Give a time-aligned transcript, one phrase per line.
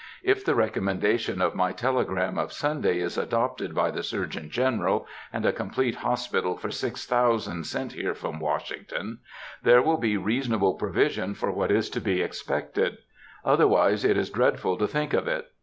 [0.23, 5.45] If the recommendation of my telegram of Sunday is adopted by the Surgeon General, and
[5.45, 9.19] a complete hospital for six thousand sent here from Washington,
[9.61, 12.97] there will be reasonable provision for what is to be expected;
[13.45, 15.45] otherwise it is dreadful to think of it.